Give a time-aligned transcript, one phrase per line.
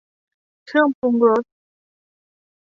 [0.65, 1.43] เครื่องปรุงรส